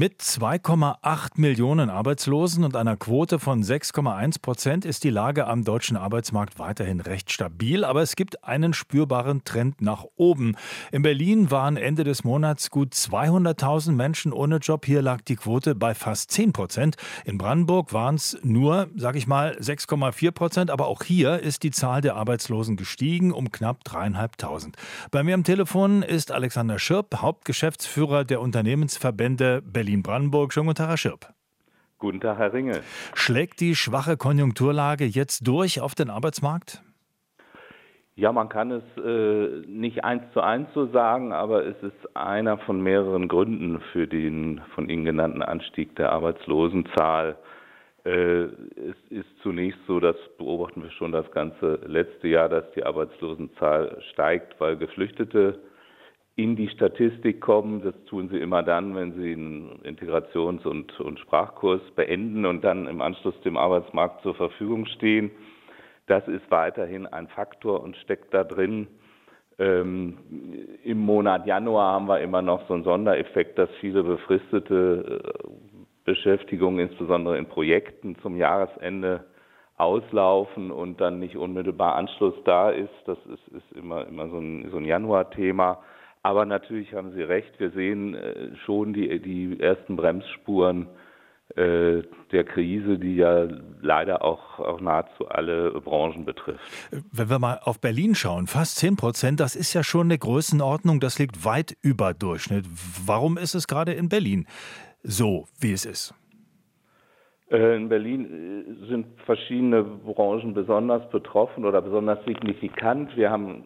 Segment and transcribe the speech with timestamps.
[0.00, 5.98] Mit 2,8 Millionen Arbeitslosen und einer Quote von 6,1 Prozent ist die Lage am deutschen
[5.98, 10.56] Arbeitsmarkt weiterhin recht stabil, aber es gibt einen spürbaren Trend nach oben.
[10.90, 14.86] In Berlin waren Ende des Monats gut 200.000 Menschen ohne Job.
[14.86, 16.96] Hier lag die Quote bei fast 10 Prozent.
[17.26, 21.72] In Brandenburg waren es nur, sag ich mal, 6,4 Prozent, aber auch hier ist die
[21.72, 24.76] Zahl der Arbeitslosen gestiegen um knapp dreieinhalbtausend.
[25.10, 29.60] Bei mir am Telefon ist Alexander Schirp, Hauptgeschäftsführer der Unternehmensverbände
[29.90, 30.52] Berlin-Brandenburg.
[30.52, 31.26] Schönen guten Tag, Herr Schirp.
[31.98, 32.82] Guten Tag, Herr Ringel.
[33.14, 36.82] Schlägt die schwache Konjunkturlage jetzt durch auf den Arbeitsmarkt?
[38.14, 42.58] Ja, man kann es äh, nicht eins zu eins so sagen, aber es ist einer
[42.58, 47.36] von mehreren Gründen für den von Ihnen genannten Anstieg der Arbeitslosenzahl.
[48.04, 52.84] Äh, es ist zunächst so, das beobachten wir schon das ganze letzte Jahr, dass die
[52.84, 55.58] Arbeitslosenzahl steigt, weil Geflüchtete
[56.42, 57.82] in die Statistik kommen.
[57.82, 62.86] Das tun sie immer dann, wenn sie einen Integrations- und, und Sprachkurs beenden und dann
[62.86, 65.30] im Anschluss dem Arbeitsmarkt zur Verfügung stehen.
[66.06, 68.86] Das ist weiterhin ein Faktor und steckt da drin.
[69.58, 70.16] Ähm,
[70.82, 75.48] Im Monat Januar haben wir immer noch so einen Sondereffekt, dass viele befristete äh,
[76.04, 79.24] Beschäftigungen, insbesondere in Projekten zum Jahresende,
[79.76, 82.92] auslaufen und dann nicht unmittelbar Anschluss da ist.
[83.06, 85.78] Das ist, ist immer, immer so ein, so ein Januar-Thema.
[86.22, 90.88] Aber natürlich haben Sie recht, wir sehen äh, schon die, die ersten Bremsspuren
[91.56, 93.48] äh, der Krise, die ja
[93.80, 96.60] leider auch, auch nahezu alle Branchen betrifft.
[97.10, 101.00] Wenn wir mal auf Berlin schauen, fast 10 Prozent, das ist ja schon eine Größenordnung,
[101.00, 102.66] das liegt weit über Durchschnitt.
[103.04, 104.46] Warum ist es gerade in Berlin
[105.02, 106.14] so, wie es ist?
[107.50, 113.16] Äh, in Berlin sind verschiedene Branchen besonders betroffen oder besonders signifikant.
[113.16, 113.64] Wir haben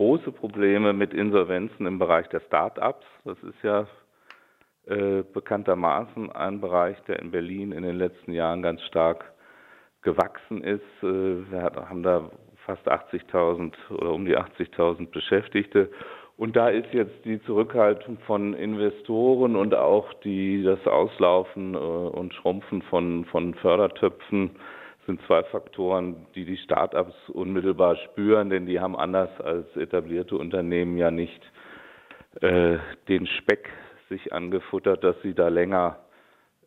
[0.00, 3.04] große Probleme mit Insolvenzen im Bereich der Start-ups.
[3.26, 3.86] Das ist ja
[4.86, 9.34] äh, bekanntermaßen ein Bereich, der in Berlin in den letzten Jahren ganz stark
[10.00, 10.80] gewachsen ist.
[11.02, 12.30] Äh, wir haben da
[12.64, 15.90] fast 80.000 oder um die 80.000 Beschäftigte.
[16.38, 22.32] Und da ist jetzt die Zurückhaltung von Investoren und auch die, das Auslaufen äh, und
[22.32, 24.52] Schrumpfen von, von Fördertöpfen
[25.10, 30.96] sind zwei Faktoren, die die Start-ups unmittelbar spüren, denn die haben anders als etablierte Unternehmen
[30.96, 31.40] ja nicht
[32.40, 32.78] äh,
[33.08, 33.68] den Speck
[34.08, 35.98] sich angefuttert, dass sie da länger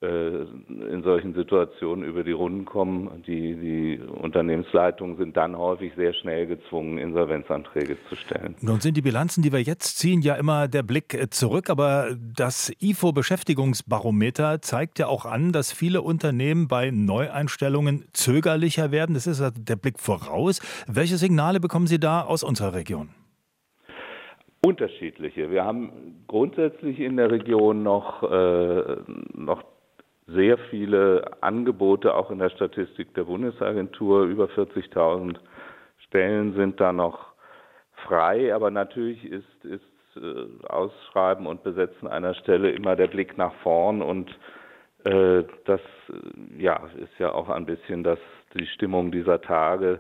[0.04, 3.24] in solchen Situationen über die Runden kommen.
[3.26, 8.56] Die, die Unternehmensleitungen sind dann häufig sehr schnell gezwungen, Insolvenzanträge zu stellen.
[8.62, 12.16] Nun sind die Bilanzen, die wir jetzt ziehen, ja immer der Blick äh, zurück, aber
[12.36, 19.14] das IFO-Beschäftigungsbarometer zeigt ja auch an, dass viele Unternehmen bei Neueinstellungen zögerlicher werden.
[19.14, 20.60] Das ist der Blick voraus.
[20.88, 23.10] Welche Signale bekommen Sie da aus unserer Region?
[24.66, 25.52] Unterschiedliche.
[25.52, 28.96] Wir haben grundsätzlich in der Region noch, äh,
[29.34, 29.64] noch
[30.28, 34.24] sehr viele Angebote, auch in der Statistik der Bundesagentur.
[34.24, 35.38] Über 40.000
[36.08, 37.34] Stellen sind da noch
[38.08, 39.82] frei, aber natürlich ist, ist
[40.16, 44.30] äh, Ausschreiben und Besetzen einer Stelle immer der Blick nach vorn und
[45.06, 48.20] äh, das äh, ja, ist ja auch ein bisschen das,
[48.54, 50.00] die Stimmung dieser Tage.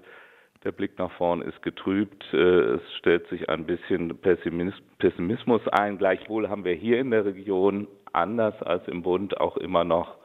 [0.63, 2.23] Der Blick nach vorn ist getrübt.
[2.33, 5.97] Äh, es stellt sich ein bisschen Pessimismus ein.
[5.97, 10.15] Gleichwohl haben wir hier in der Region anders als im Bund auch immer noch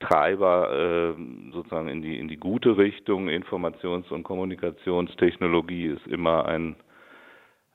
[0.00, 3.28] Treiber äh, sozusagen in die in die gute Richtung.
[3.28, 6.76] Informations- und Kommunikationstechnologie ist immer ein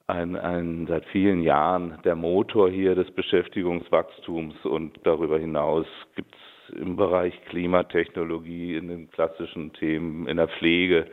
[0.07, 6.75] ein, ein seit vielen Jahren der Motor hier des Beschäftigungswachstums und darüber hinaus gibt es
[6.77, 11.05] im Bereich Klimatechnologie in den klassischen Themen in der Pflege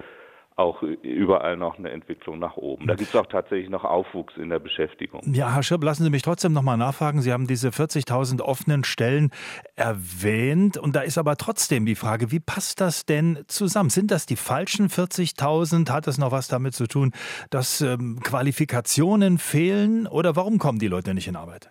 [0.57, 2.87] auch überall noch eine Entwicklung nach oben.
[2.87, 5.21] Da gibt es auch tatsächlich noch Aufwuchs in der Beschäftigung.
[5.27, 7.21] Ja, Herr Schirp, lassen Sie mich trotzdem noch mal nachfragen.
[7.21, 9.31] Sie haben diese 40.000 offenen Stellen
[9.75, 13.91] erwähnt und da ist aber trotzdem die Frage, wie passt das denn zusammen?
[13.91, 15.91] Sind das die falschen 40.000?
[15.91, 17.13] Hat das noch was damit zu tun,
[17.51, 21.71] dass ähm, Qualifikationen fehlen oder warum kommen die Leute nicht in Arbeit?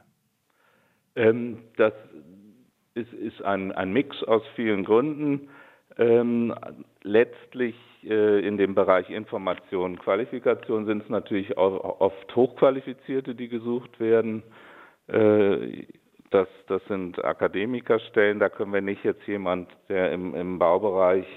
[1.16, 1.94] Ähm, das
[2.94, 5.50] ist, ist ein, ein Mix aus vielen Gründen.
[5.98, 6.54] Ähm,
[7.04, 14.00] letztlich äh, in dem Bereich Information, Qualifikation sind es natürlich auch oft Hochqualifizierte, die gesucht
[14.00, 14.44] werden.
[15.08, 15.86] Äh,
[16.32, 21.28] das, das sind Akademikerstellen, da können wir nicht jetzt jemand, der im, im Baubereich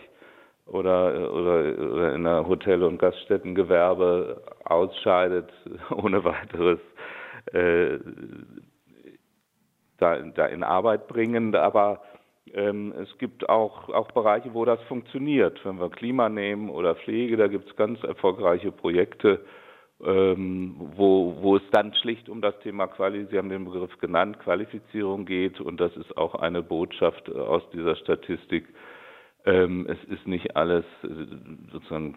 [0.67, 5.51] oder, oder, oder in der Hotel- und Gaststättengewerbe ausscheidet,
[5.91, 6.81] ohne weiteres
[7.53, 7.99] äh,
[9.99, 11.55] da, da in Arbeit bringen.
[11.55, 12.03] Aber
[12.55, 15.65] es gibt auch, auch Bereiche, wo das funktioniert.
[15.65, 19.41] Wenn wir Klima nehmen oder Pflege, da gibt es ganz erfolgreiche Projekte,
[20.05, 24.39] ähm, wo, wo es dann schlicht um das Thema Quali, Sie haben den Begriff genannt,
[24.39, 28.67] Qualifizierung geht und das ist auch eine Botschaft äh, aus dieser Statistik.
[29.45, 31.09] Ähm, es ist nicht alles äh,
[31.73, 32.17] sozusagen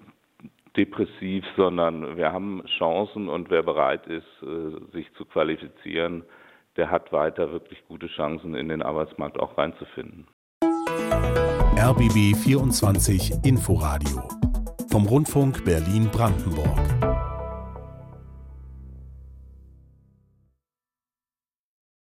[0.77, 6.23] depressiv, sondern wir haben Chancen und wer bereit ist, äh, sich zu qualifizieren,
[6.77, 10.27] der hat weiter wirklich gute Chancen, in den Arbeitsmarkt auch reinzufinden.
[11.77, 14.27] RBB 24 Inforadio
[14.91, 17.00] vom Rundfunk Berlin-Brandenburg.